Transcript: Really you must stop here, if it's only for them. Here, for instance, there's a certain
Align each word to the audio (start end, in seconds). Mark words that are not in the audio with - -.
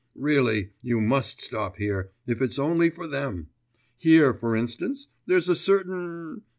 Really 0.17 0.71
you 0.81 0.99
must 0.99 1.39
stop 1.39 1.77
here, 1.77 2.09
if 2.25 2.41
it's 2.41 2.57
only 2.57 2.89
for 2.89 3.05
them. 3.05 3.49
Here, 3.95 4.33
for 4.33 4.55
instance, 4.55 5.09
there's 5.27 5.47
a 5.47 5.55
certain 5.55 6.41